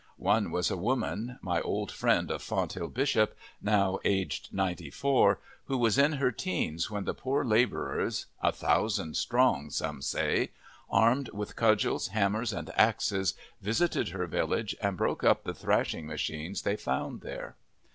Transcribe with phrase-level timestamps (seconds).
[0.17, 5.77] One was a woman, my old friend of Fonthill Bishop, now aged ninety four, who
[5.77, 10.53] was in her teens when the poor labourers, "a thousand strong," some say,
[10.89, 16.63] armed with cudgels, hammers, and axes, visited her village and broke up the thrashing machines
[16.63, 17.55] they found there.